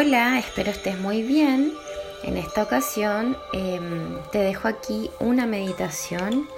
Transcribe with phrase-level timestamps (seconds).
[0.00, 1.74] Hola, espero estés muy bien.
[2.22, 6.48] En esta ocasión em, te dejo aquí una meditación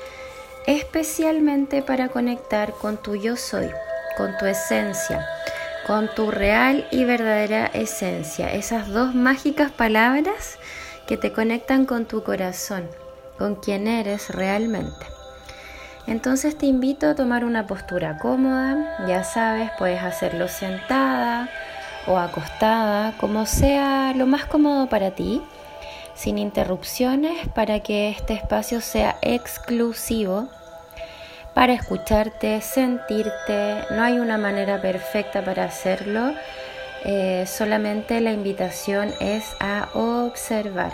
[0.69, 3.69] especialmente para conectar con tu yo soy,
[4.17, 5.27] con tu esencia,
[5.89, 8.53] con tu real y verdadera esencia.
[8.53, 10.61] Esas dos mágicas palabras
[11.09, 12.89] que te conectan con tu corazón,
[13.39, 15.05] con quien eres realmente.
[16.07, 21.51] Entonces te invito a tomar una postura cómoda, ya sabes, puedes hacerlo sentada
[22.07, 25.43] o acostada, como sea lo más cómodo para ti,
[26.15, 30.49] sin interrupciones, para que este espacio sea exclusivo
[31.55, 33.85] para escucharte, sentirte.
[33.91, 36.33] No hay una manera perfecta para hacerlo,
[37.05, 40.93] eh, solamente la invitación es a observar.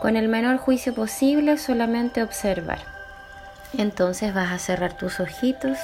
[0.00, 2.80] Con el menor juicio posible, solamente observar.
[3.78, 5.78] Entonces vas a cerrar tus ojitos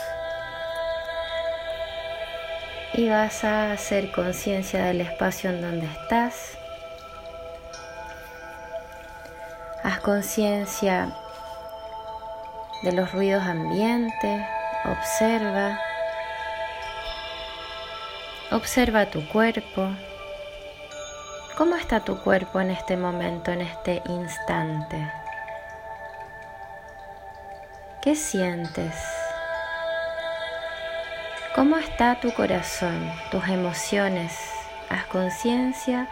[2.95, 6.59] y vas a hacer conciencia del espacio en donde estás.
[9.83, 11.15] Haz conciencia
[12.83, 14.45] de los ruidos ambientes,
[14.85, 15.79] observa,
[18.51, 19.89] observa tu cuerpo.
[21.57, 25.11] ¿Cómo está tu cuerpo en este momento, en este instante?
[28.03, 28.95] ¿Qué sientes?
[31.61, 34.33] ¿Cómo está tu corazón, tus emociones?
[34.89, 36.09] Haz conciencia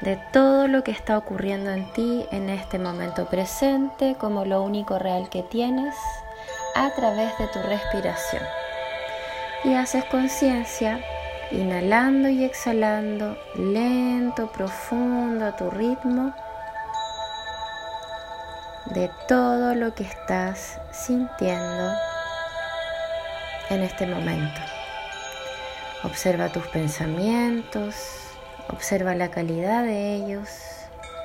[0.00, 4.98] de todo lo que está ocurriendo en ti en este momento presente como lo único
[4.98, 5.94] real que tienes
[6.74, 8.42] a través de tu respiración.
[9.62, 10.98] Y haces conciencia
[11.52, 16.34] inhalando y exhalando lento, profundo a tu ritmo
[18.86, 21.92] de todo lo que estás sintiendo
[23.68, 24.79] en este momento.
[26.02, 27.94] Observa tus pensamientos,
[28.70, 30.48] observa la calidad de ellos,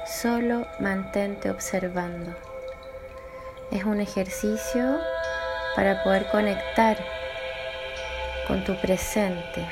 [0.06, 2.36] solo mantente observando.
[3.72, 5.00] Es un ejercicio
[5.78, 6.98] para poder conectar
[8.48, 9.66] con tu presente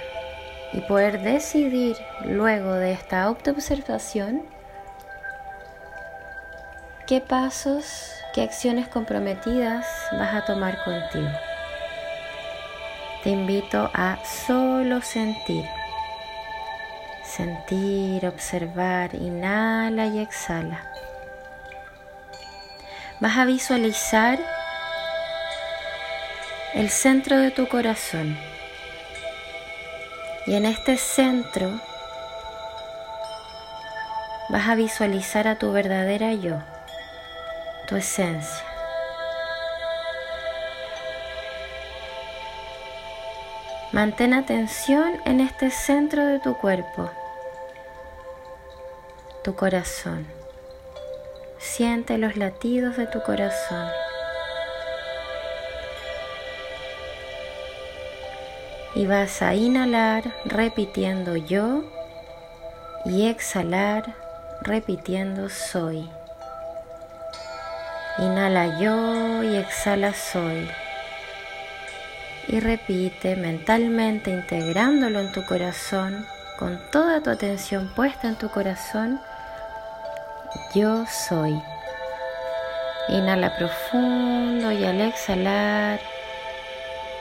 [0.72, 4.44] y poder decidir luego de esta autoobservación
[7.08, 11.53] qué pasos, qué acciones comprometidas vas a tomar contigo
[13.24, 15.66] te invito a solo sentir.
[17.24, 20.84] Sentir, observar, inhala y exhala.
[23.22, 24.40] Vas a visualizar
[26.74, 28.38] el centro de tu corazón.
[30.46, 31.80] Y en este centro
[34.50, 36.62] vas a visualizar a tu verdadera yo,
[37.88, 38.73] tu esencia.
[43.94, 47.12] Mantén atención en este centro de tu cuerpo,
[49.44, 50.26] tu corazón.
[51.60, 53.88] Siente los latidos de tu corazón.
[58.96, 61.84] Y vas a inhalar repitiendo yo
[63.06, 64.16] y exhalar
[64.62, 66.10] repitiendo soy.
[68.18, 70.68] Inhala yo y exhala soy
[72.48, 76.26] y repite mentalmente integrándolo en tu corazón,
[76.58, 79.20] con toda tu atención puesta en tu corazón,
[80.76, 81.62] yo soy.
[83.10, 86.00] Inhala profundo y al exhalar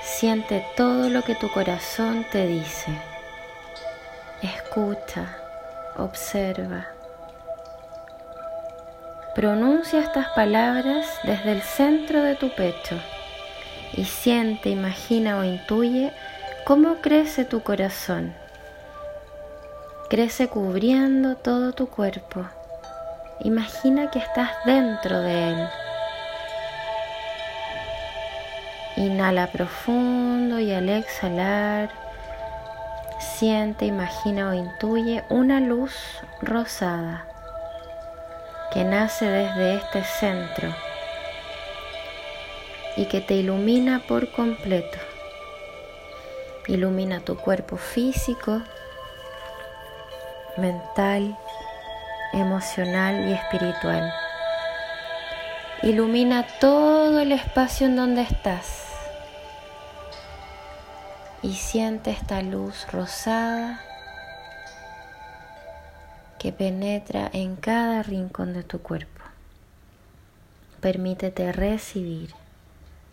[0.03, 2.93] siente todo lo que tu corazón te dice.
[4.43, 5.37] Escucha,
[5.97, 6.87] observa.
[9.35, 13.01] Pronuncia estas palabras desde el centro de tu pecho
[13.95, 16.13] y siente, imagina o intuye
[16.65, 18.35] cómo crece tu corazón.
[20.09, 22.47] Crece cubriendo todo tu cuerpo.
[23.41, 25.69] Imagina que estás dentro de él.
[28.97, 31.91] Inhala profundo y al exhalar
[33.21, 35.95] siente, imagina o intuye una luz
[36.41, 37.25] rosada
[38.73, 40.92] que nace desde este centro
[42.97, 44.99] y que te ilumina por completo.
[46.67, 48.63] Ilumina tu cuerpo físico,
[50.57, 51.37] mental,
[52.33, 54.13] emocional y espiritual.
[55.83, 58.87] Ilumina todo el espacio en donde estás
[61.43, 63.81] y siente esta luz rosada
[66.39, 69.23] que penetra en cada rincón de tu cuerpo.
[70.81, 72.42] Permítete recibir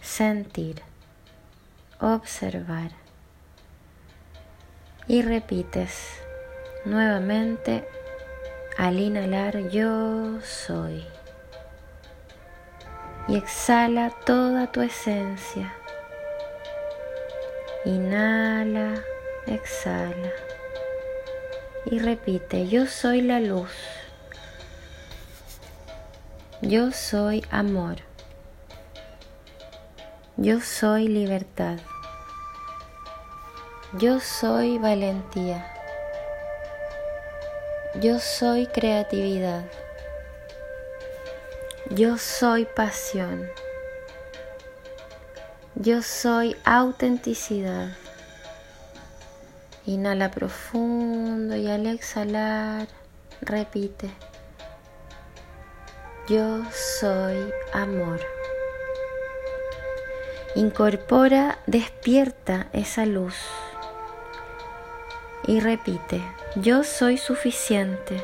[0.02, 0.82] sentir,
[2.00, 2.92] observar.
[5.08, 6.20] Y repites,
[6.86, 7.86] Nuevamente,
[8.78, 11.06] al inhalar yo soy.
[13.28, 15.74] Y exhala toda tu esencia.
[17.84, 19.04] Inhala,
[19.46, 20.32] exhala.
[21.86, 23.72] Y repite, yo soy la luz.
[26.62, 28.09] Yo soy amor.
[30.42, 31.80] Yo soy libertad.
[33.98, 35.70] Yo soy valentía.
[38.00, 39.66] Yo soy creatividad.
[41.90, 43.50] Yo soy pasión.
[45.76, 47.90] Yo soy autenticidad.
[49.86, 52.88] Inhala profundo y al exhalar
[53.42, 54.10] repite.
[56.30, 58.22] Yo soy amor.
[60.60, 63.34] Incorpora, despierta esa luz.
[65.48, 66.22] Y repite,
[66.58, 68.22] yo soy suficiente,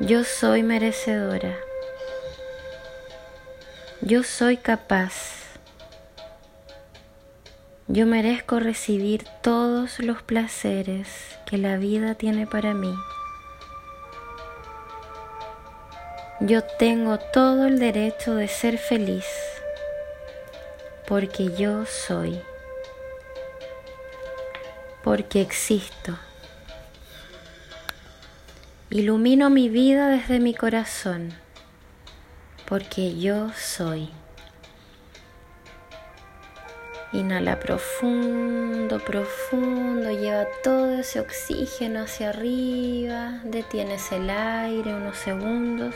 [0.00, 1.54] yo soy merecedora,
[4.00, 5.12] yo soy capaz,
[7.86, 11.08] yo merezco recibir todos los placeres
[11.44, 12.94] que la vida tiene para mí.
[16.40, 19.26] Yo tengo todo el derecho de ser feliz
[21.06, 22.40] porque yo soy,
[25.02, 26.18] porque existo.
[28.90, 31.34] Ilumino mi vida desde mi corazón
[32.66, 34.08] porque yo soy.
[37.12, 45.94] Inhala profundo, profundo, lleva todo ese oxígeno hacia arriba, detienes el aire unos segundos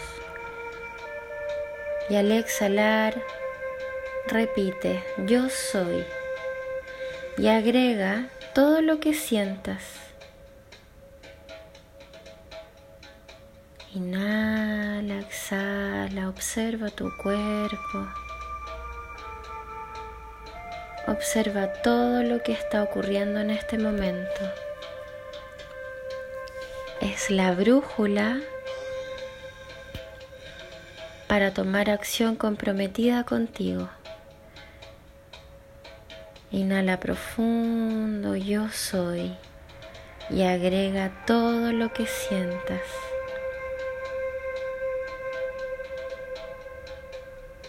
[2.08, 3.20] y al exhalar
[4.28, 6.04] repite yo soy
[7.36, 9.82] y agrega todo lo que sientas.
[13.94, 18.06] Inhala, exhala, observa tu cuerpo.
[21.06, 24.52] Observa todo lo que está ocurriendo en este momento.
[27.00, 28.40] Es la brújula
[31.28, 33.88] para tomar acción comprometida contigo.
[36.50, 39.36] Inhala profundo, yo soy,
[40.30, 42.80] y agrega todo lo que sientas.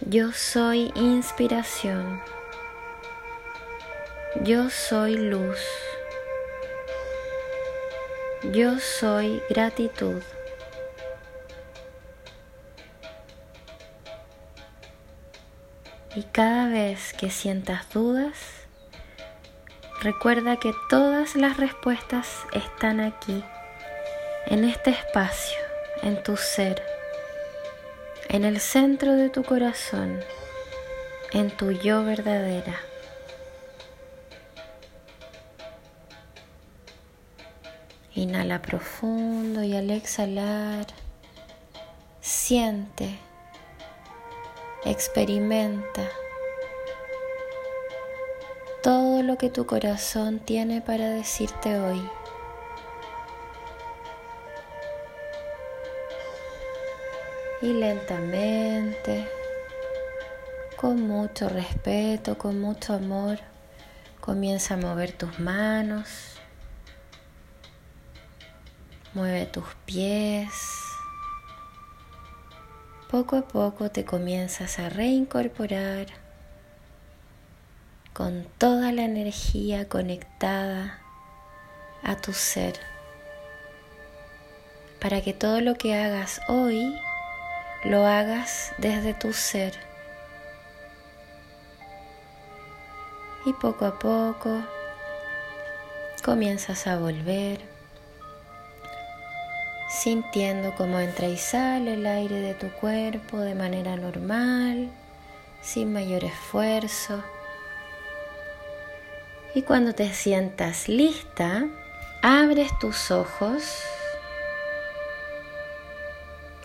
[0.06, 2.22] Yo soy inspiración.
[4.42, 5.60] Yo soy luz.
[8.50, 10.22] Yo soy gratitud.
[16.16, 18.59] Y cada vez que sientas dudas,
[20.00, 23.44] recuerda que todas las respuestas están aquí,
[24.46, 25.58] en este espacio,
[26.02, 26.82] en tu ser,
[28.28, 30.20] en el centro de tu corazón,
[31.32, 32.80] en tu yo verdadera.
[38.14, 40.86] Inhala profundo y al exhalar,
[42.20, 43.18] siente
[44.84, 46.08] Experimenta
[48.82, 52.02] todo lo que tu corazón tiene para decirte hoy.
[57.60, 59.28] Y lentamente,
[60.76, 63.38] con mucho respeto, con mucho amor,
[64.20, 66.38] comienza a mover tus manos,
[69.12, 70.54] mueve tus pies.
[73.10, 76.19] Poco a poco te comienzas a reincorporar
[78.12, 80.98] con toda la energía conectada
[82.02, 82.78] a tu ser,
[85.00, 86.94] para que todo lo que hagas hoy
[87.84, 89.74] lo hagas desde tu ser.
[93.46, 94.62] Y poco a poco
[96.22, 97.80] comienzas a volver
[99.90, 104.88] sintiendo cómo entra y sale el aire de tu cuerpo de manera normal,
[105.60, 107.22] sin mayor esfuerzo.
[109.54, 111.66] Y cuando te sientas lista,
[112.22, 113.82] abres tus ojos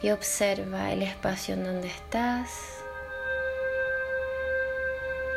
[0.02, 2.84] y observa el espacio en donde estás.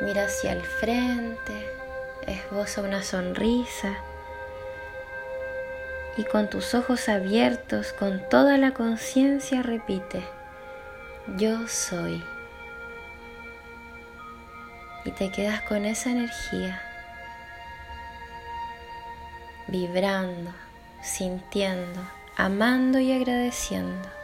[0.02, 1.54] Mira hacia el frente,
[2.26, 3.96] esboza una sonrisa
[6.18, 10.22] y con tus ojos abiertos, con toda la conciencia, repite,
[11.36, 12.22] yo soy.
[15.04, 16.82] Y te quedas con esa energía,
[19.68, 20.52] vibrando
[21.02, 22.00] sintiendo,
[22.36, 24.17] amando y agradeciendo.